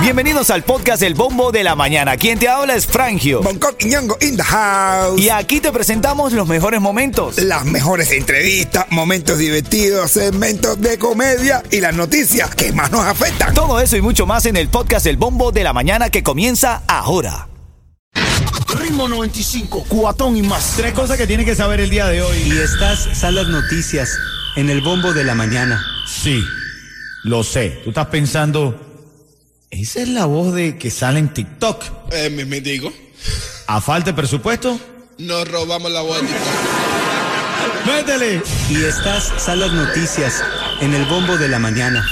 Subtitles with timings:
[0.00, 2.16] Bienvenidos al podcast El Bombo de la Mañana.
[2.16, 3.42] Quien te habla es Frangio.
[3.42, 5.20] Bangkok y Ñongo in the house.
[5.20, 7.38] Y aquí te presentamos los mejores momentos.
[7.38, 13.52] Las mejores entrevistas, momentos divertidos, segmentos de comedia y las noticias que más nos afectan.
[13.52, 16.82] Todo eso y mucho más en el podcast El Bombo de la Mañana que comienza
[16.86, 17.48] ahora.
[18.78, 20.74] Ritmo 95, cuatón y más.
[20.76, 22.38] Tres cosas que tiene que saber el día de hoy.
[22.46, 24.16] Y estas son las noticias
[24.56, 25.84] en el bombo de la mañana.
[26.06, 26.42] Sí,
[27.26, 27.80] lo sé.
[27.82, 28.80] Tú estás pensando,
[29.70, 31.84] esa es la voz de que sale en TikTok.
[32.12, 32.92] Eh, me digo.
[33.66, 34.78] A falta de presupuesto,
[35.18, 37.86] Nos robamos la voz de TikTok.
[37.86, 38.42] métele.
[38.70, 40.42] Y estas son las noticias
[40.80, 42.06] en el bombo de la mañana.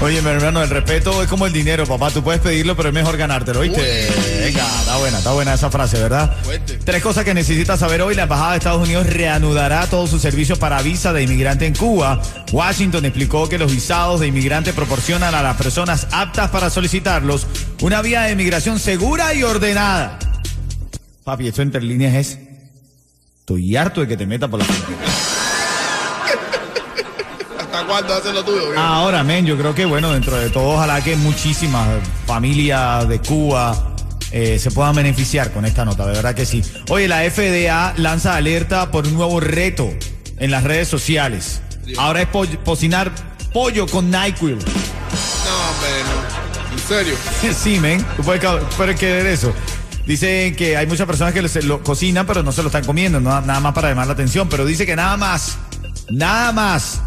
[0.00, 2.10] Oye, mi hermano, el respeto es como el dinero, papá.
[2.10, 4.10] Tú puedes pedirlo, pero es mejor ganártelo, ¿oíste?
[4.40, 6.36] Venga, está buena, está buena esa frase, ¿verdad?
[6.42, 6.78] Fuerte.
[6.84, 8.14] Tres cosas que necesitas saber hoy.
[8.14, 12.20] La Embajada de Estados Unidos reanudará todos sus servicios para visa de inmigrante en Cuba.
[12.52, 17.46] Washington explicó que los visados de inmigrante proporcionan a las personas aptas para solicitarlos
[17.80, 20.18] una vía de inmigración segura y ordenada.
[21.24, 22.38] Papi, esto entre líneas es...
[23.40, 24.66] Estoy harto de que te metas por la
[27.74, 27.80] frontera.
[27.80, 28.78] ¿Hasta cuándo haces lo tuyo?
[28.80, 31.88] Ahora, men, yo creo que, bueno, dentro de todo, ojalá que muchísimas
[32.26, 33.94] familias de Cuba
[34.30, 36.62] eh, se puedan beneficiar con esta nota, de verdad que sí.
[36.90, 39.88] Oye, la FDA lanza alerta por un nuevo reto
[40.38, 41.60] en las redes sociales.
[41.98, 43.12] Ahora es po- cocinar
[43.52, 44.56] pollo con NyQuil.
[44.56, 46.72] No, hombre, no.
[46.72, 47.14] ¿En serio?
[47.62, 48.42] sí, men, tú puedes,
[48.76, 49.52] puedes creer eso.
[50.06, 53.40] Dicen que hay muchas personas que lo cocinan, pero no se lo están comiendo, no-
[53.40, 54.48] nada más para llamar la atención.
[54.48, 55.56] Pero dice que nada más,
[56.10, 57.00] nada más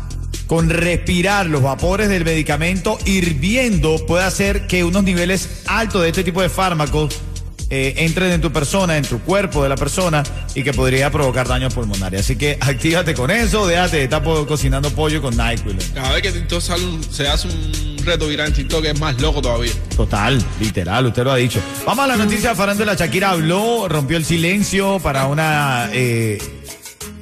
[0.48, 6.24] con respirar los vapores del medicamento hirviendo puede hacer que unos niveles altos de este
[6.24, 7.22] tipo de fármacos
[7.70, 10.24] eh, entren en tu persona, en tu cuerpo de la persona
[10.56, 12.22] y que podría provocar daños pulmonares.
[12.22, 15.78] Así que actívate con eso, déjate de estar cocinando pollo con NyQuil.
[15.94, 19.74] Cada vez que TikTok se hace un reto viral en TikTok es más loco todavía.
[19.98, 21.60] Total, literal, usted lo ha dicho.
[21.86, 22.94] Vamos a la noticia de farándula.
[22.94, 26.38] Shakira habló, rompió el silencio para una eh,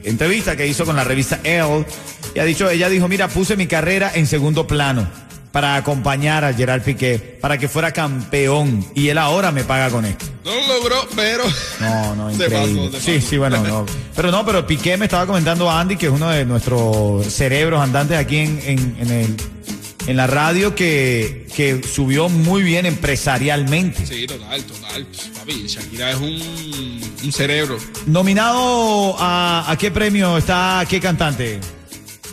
[0.04, 1.86] entrevista que hizo con la revista Elle.
[2.36, 5.08] Y ha dicho, ella dijo, mira, puse mi carrera en segundo plano
[5.54, 8.86] para acompañar a Gerard Piqué, para que fuera campeón.
[8.94, 10.26] Y él ahora me paga con esto.
[10.44, 11.44] No lo logró, pero.
[11.80, 12.90] No, no, Se increíble.
[12.92, 13.86] pasó, se sí, sí, bueno, no.
[14.14, 17.80] Pero no, pero Piqué me estaba comentando a Andy, que es uno de nuestros cerebros
[17.82, 19.36] andantes aquí en, en, en el,
[20.08, 24.06] en la radio, que, que subió muy bien empresarialmente.
[24.06, 25.08] Sí, total, total.
[25.38, 27.78] Papi, Shakira es un, un cerebro.
[28.08, 31.62] Nominado a, a qué premio está, qué cantante?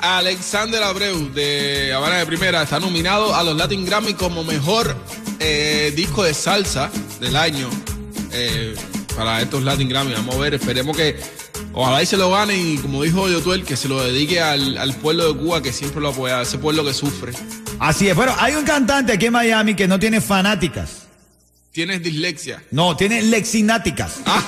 [0.03, 4.97] Alexander Abreu de Habana de Primera está nominado a los Latin Grammy como mejor
[5.39, 6.91] eh, disco de salsa
[7.21, 7.71] del año
[8.33, 8.75] eh,
[9.17, 10.13] para estos Latin Grammy.
[10.13, 11.21] Vamos a ver, esperemos que
[11.73, 14.93] ojalá y se lo gane y como dijo Yotuel, que se lo dedique al, al
[14.97, 17.33] pueblo de Cuba que siempre lo apoya, ese pueblo que sufre.
[17.79, 18.17] Así es.
[18.17, 21.03] Bueno, hay un cantante aquí en Miami que no tiene fanáticas.
[21.71, 22.61] Tienes dislexia.
[22.73, 24.21] No, tiene lexináticas.
[24.27, 24.43] Ah,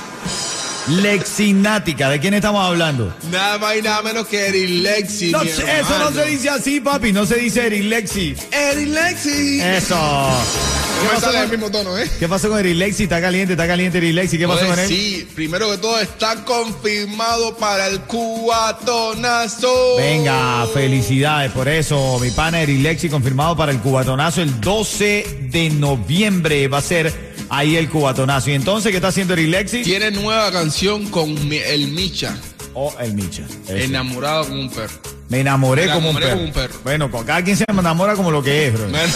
[0.88, 2.10] Lexinática.
[2.10, 3.14] ¿De quién estamos hablando?
[3.30, 5.30] nada más y nada menos que Erilexi.
[5.30, 7.12] No, eso no se dice así, papi.
[7.12, 8.36] No se dice Erilexi.
[8.50, 9.60] Erilexi.
[9.60, 9.96] Eso.
[9.96, 12.08] No me sale el mismo tono, ¿eh?
[12.18, 13.04] ¿Qué pasó con Erilexi?
[13.04, 14.38] Está caliente, está caliente Erilexi.
[14.38, 14.88] ¿Qué pasó Oye, con él?
[14.88, 19.96] Sí, primero que todo está confirmado para el cubatonazo.
[19.96, 22.18] Venga, felicidades por eso.
[22.20, 26.68] Mi pana Erilexi confirmado para el cubatonazo el 12 de noviembre.
[26.68, 28.50] Va a ser ahí el cubatonazo.
[28.50, 29.82] ¿Y entonces qué está haciendo Erilexi?
[29.82, 32.36] Tiene nueva canción con el Micha,
[32.74, 33.42] Oh, el Micha.
[33.68, 34.94] Enamorado como un perro.
[35.28, 36.30] Me enamoré, Me como, un perro.
[36.30, 36.74] como un perro.
[36.82, 38.86] Bueno, con cada quien se enamora como lo que es, bro.
[38.88, 39.14] Es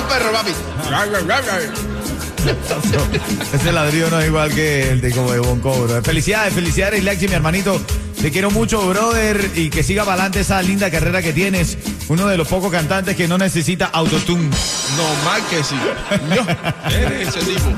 [0.00, 0.52] un perro, papi.
[3.54, 6.02] Ese ladrillo no es igual que el de como de Bonco, bro.
[6.02, 7.80] Felicidades, felicidades, Lexi, mi hermanito.
[8.20, 11.78] Te quiero mucho, brother, y que siga para adelante esa linda carrera que tienes.
[12.08, 14.50] Uno de los pocos cantantes que no necesita autotune.
[14.96, 15.76] No más que sí.
[16.28, 17.68] No, eres ese tipo.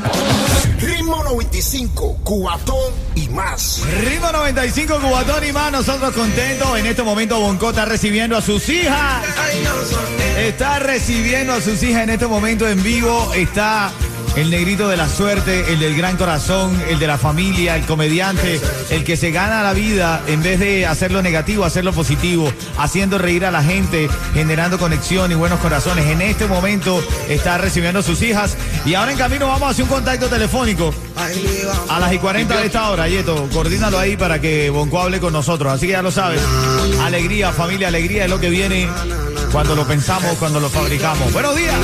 [0.81, 3.83] Ritmo 95, cuatón y más.
[4.01, 6.79] Ritmo 95, Cubatón y más, nosotros contentos.
[6.79, 9.23] En este momento Bonco está recibiendo a sus hijas.
[10.39, 13.33] Está recibiendo a sus hijas en este momento en vivo.
[13.35, 13.93] Está
[14.37, 18.61] el negrito de la suerte, el del gran corazón, el de la familia, el comediante,
[18.91, 23.45] el que se gana la vida en vez de hacerlo negativo, hacerlo positivo, haciendo reír
[23.45, 26.07] a la gente, generando conexión y buenos corazones.
[26.07, 29.85] En este momento está recibiendo a sus hijas y ahora en camino vamos a hacer
[29.85, 30.95] un contacto telefónico
[31.89, 33.09] a las y 40 de esta hora.
[33.09, 35.73] Yeto, coordínalo ahí para que Bonco hable con nosotros.
[35.73, 36.41] Así que ya lo sabes.
[37.03, 38.89] Alegría, familia, alegría es lo que viene
[39.53, 41.33] cuando lo pensamos, cuando lo fabricamos.
[41.33, 41.77] Buenos días.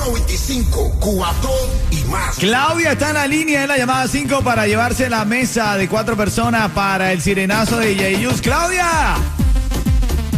[0.00, 1.50] Ritmo 95, cuatón
[1.90, 2.36] y más.
[2.36, 6.16] Claudia está en la línea en la llamada 5 para llevarse la mesa de cuatro
[6.16, 8.40] personas para el sirenazo de Yeyus.
[8.40, 8.86] ¡Claudia!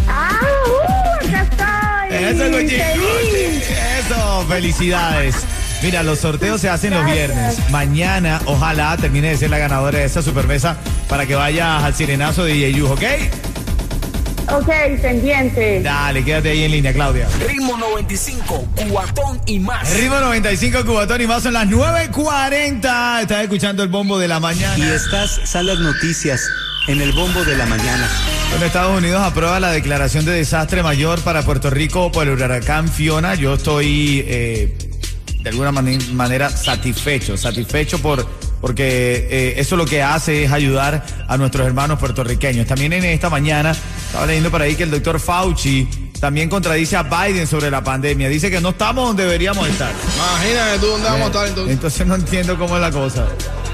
[0.09, 0.41] ¡Ah!
[0.67, 2.77] Uh, acá Eso es Gucci.
[2.77, 3.65] feliz.
[4.01, 5.35] Eso, felicidades.
[5.83, 7.59] Mira, los sorteos se hacen los viernes.
[7.71, 10.77] Mañana, ojalá termine de ser la ganadora de esta supermesa
[11.09, 13.03] para que vayas al sirenazo de Yu, ¿ok?
[14.51, 14.69] Ok,
[15.01, 15.81] pendiente.
[15.83, 17.29] Dale, quédate ahí en línea, Claudia.
[17.47, 19.89] Ritmo 95, cuatón y más.
[19.95, 23.23] Ritmo 95, Cubatón y más son las 9.40.
[23.23, 24.95] Estás escuchando el bombo de la Y mañana.
[24.95, 26.41] estas son las noticias
[26.89, 28.09] en el bombo de la mañana.
[28.51, 32.89] Bueno, Estados Unidos aprueba la declaración de desastre mayor para Puerto Rico por el huracán
[32.89, 33.35] Fiona.
[33.37, 34.77] Yo estoy eh,
[35.41, 38.29] de alguna manera satisfecho, satisfecho por
[38.63, 42.65] porque eh, eso lo que hace es ayudar a nuestros hermanos puertorriqueños.
[42.65, 43.73] También en esta mañana
[44.07, 45.89] estaba leyendo por ahí que el doctor Fauci
[46.21, 48.29] también contradice a Biden sobre la pandemia.
[48.29, 49.91] Dice que no estamos donde deberíamos estar.
[50.17, 51.73] Imagínate tú dónde vamos a estar entonces.
[51.75, 53.27] Entonces no entiendo cómo es la cosa.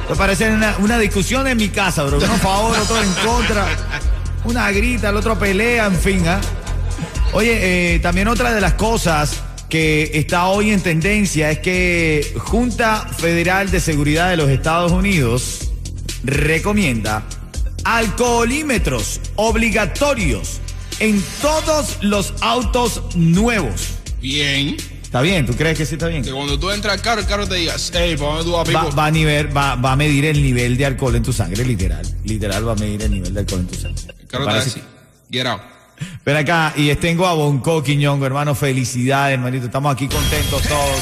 [0.08, 2.17] Me parece una, una discusión en mi casa, bro.
[2.17, 3.67] Uno a favor, otro en contra.
[4.44, 6.26] Una grita, el otro pelea, en fin.
[6.26, 6.40] ¿ah?
[7.35, 13.06] Oye, eh, también otra de las cosas que está hoy en tendencia es que Junta
[13.18, 15.70] Federal de Seguridad de los Estados Unidos
[16.24, 17.24] recomienda
[17.84, 20.60] alcoholímetros obligatorios
[21.00, 23.98] en todos los autos nuevos.
[24.20, 24.76] Bien.
[25.02, 25.46] ¿Está bien?
[25.46, 26.22] ¿Tú crees que sí está bien?
[26.22, 28.68] Que cuando tú entras al carro, el carro te diga, hey, ¿para dónde tú vas,
[28.74, 31.64] Va, va a nivel, va, va a medir el nivel de alcohol en tu sangre,
[31.64, 32.06] literal.
[32.24, 34.02] Literal va a medir el nivel de alcohol en tu sangre.
[34.20, 34.82] El carro te dice,
[35.30, 35.77] get out.
[36.24, 38.54] Ven acá, y tengo a Bonco Quiñongo, hermano.
[38.54, 39.66] Felicidades, hermanito.
[39.66, 41.00] Estamos aquí contentos todos.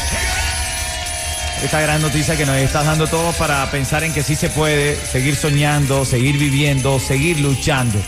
[1.64, 4.94] Esta gran noticia que nos estás dando todos para pensar en que sí se puede
[4.94, 7.98] seguir soñando, seguir viviendo, seguir luchando.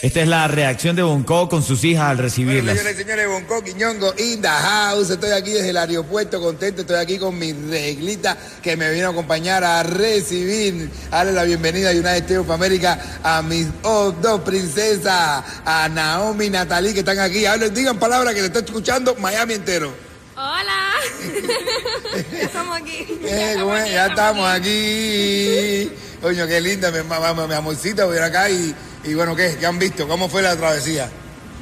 [0.00, 2.76] Esta es la reacción de Bonco con sus hijas al Bueno, recibirlas.
[2.78, 5.10] señores y señores, Bonco Quiñongo in the house.
[5.10, 6.82] Estoy aquí desde el aeropuerto, contento.
[6.82, 11.42] Estoy aquí con mi reglita que me vino a acompañar a recibir, a darle la
[11.42, 16.94] bienvenida a United States of America a mis oh, dos princesas, a Naomi y Natalie,
[16.94, 17.44] que están aquí.
[17.44, 19.92] Hablen, digan palabras que le estoy escuchando Miami entero.
[20.36, 20.92] Hola.
[22.32, 23.04] ya estamos aquí.
[23.24, 23.90] Eh, ¿cómo es?
[23.92, 25.90] Ya estamos aquí.
[26.22, 28.72] Coño, qué linda, mi, ma- mi amorcita, voy acá y,
[29.04, 29.56] y bueno, ¿qué?
[29.58, 30.06] ¿Qué han visto?
[30.08, 31.08] ¿Cómo fue la travesía?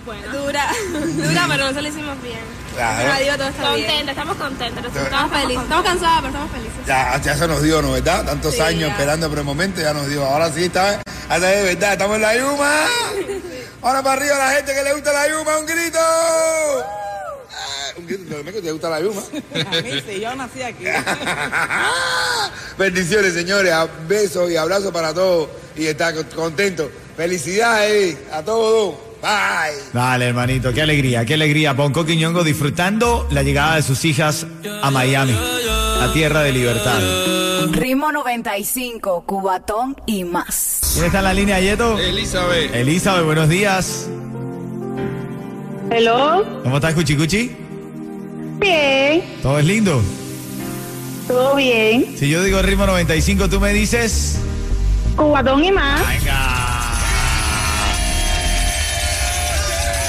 [0.04, 0.32] Bueno.
[0.32, 0.68] Dura.
[0.92, 2.38] Dura, pero nosotros lo hicimos bien.
[2.74, 3.04] Claro.
[3.04, 3.86] Gracias a Dios todo está bien.
[3.86, 4.84] Contenta, estamos contentos.
[4.96, 5.62] Estamos felices.
[5.62, 6.86] Estamos cansadas, pero estamos felices.
[6.86, 7.92] Ya, ya se nos dio, ¿no?
[7.92, 8.24] ¿Verdad?
[8.24, 8.92] Tantos Sí, años ya.
[8.92, 10.24] esperando por el momento, ya nos dio.
[10.24, 12.84] Ahora sí está, hasta de verdad, estamos en la Yuma.
[13.82, 15.98] Ahora para arriba la gente que le gusta la Yuma, un grito.
[15.98, 19.20] Ah, Un grito, ¿te te gusta la Yuma?
[19.22, 20.84] A mí sí, yo nací aquí.
[22.78, 23.72] Bendiciones, señores.
[24.06, 25.48] Besos y abrazos para todos.
[25.76, 26.90] Y está contento.
[27.16, 28.94] Felicidades a todos.
[29.22, 29.74] Bye.
[29.94, 31.72] Dale, hermanito, qué alegría, qué alegría.
[31.72, 34.46] Bonco Quiñongo disfrutando la llegada de sus hijas
[34.82, 37.00] a Miami, la tierra de libertad.
[37.72, 40.92] Ritmo 95, Cubatón y más.
[40.92, 41.98] ¿Quién está en la línea, Yeto?
[41.98, 42.74] Elizabeth.
[42.74, 44.08] Elizabeth, buenos días.
[45.90, 46.44] Hello.
[46.62, 47.56] ¿Cómo estás, Cuchicuchi?
[48.58, 49.24] Bien.
[49.42, 50.02] ¿Todo es lindo?
[51.26, 52.14] Todo bien.
[52.18, 54.38] Si yo digo ritmo 95, tú me dices...
[55.16, 56.06] Cubatón y más.
[56.06, 56.65] Venga.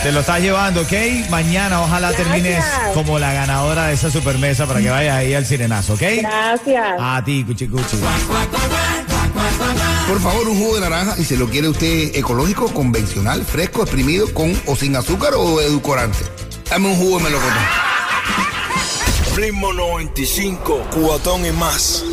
[0.07, 0.93] Te lo estás llevando, ¿ok?
[1.29, 2.29] Mañana ojalá Gracias.
[2.31, 2.63] termines
[2.93, 6.01] como la ganadora de esa supermesa para que vayas ahí al sirenazo, ¿ok?
[6.21, 6.95] Gracias.
[6.97, 7.97] A ti, Cuchicuchi.
[10.07, 14.33] Por favor, un jugo de naranja y se lo quiere usted ecológico, convencional, fresco, exprimido,
[14.33, 16.19] con o sin azúcar o edulcorante.
[16.69, 17.63] Dame un jugo de melocotón.
[19.35, 22.05] Ritmo 95, cuatón y más.